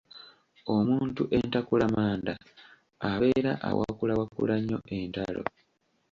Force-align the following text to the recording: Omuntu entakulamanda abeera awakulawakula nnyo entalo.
Omuntu 0.75 1.21
entakulamanda 1.37 2.31
abeera 3.11 3.51
awakulawakula 3.69 4.55
nnyo 4.59 4.77
entalo. 4.97 5.41